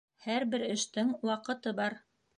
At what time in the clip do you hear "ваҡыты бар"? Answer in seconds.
1.31-2.01